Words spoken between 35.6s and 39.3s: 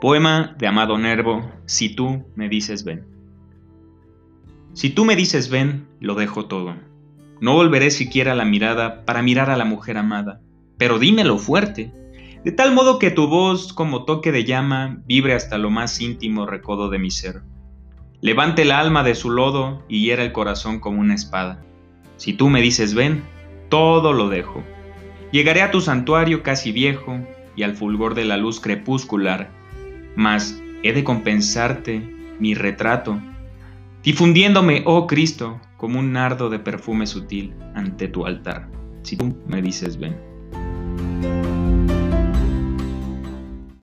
como un nardo de perfume sutil ante tu altar, si